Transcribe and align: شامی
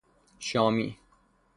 شامی 0.41 0.97